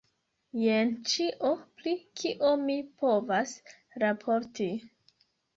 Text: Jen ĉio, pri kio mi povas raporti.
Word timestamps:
Jen 0.59 0.93
ĉio, 1.11 1.51
pri 1.81 1.93
kio 2.21 2.55
mi 2.63 2.79
povas 3.05 3.55
raporti. 4.05 4.73